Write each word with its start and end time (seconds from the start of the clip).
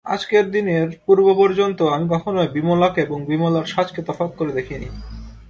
আজকের 0.05 0.45
দিনের 0.51 0.87
পূর্ব 1.05 1.25
পর্যন্ত 1.33 1.79
আমি 1.95 2.05
কখনোই 2.09 2.47
বিমলাকে 2.47 2.99
এবং 3.01 3.17
বিমলার 3.25 3.65
সাজকে 3.65 4.01
তফাত 4.01 4.31
করে 4.37 4.51
দেখি 4.53 4.75
নি। 4.77 4.87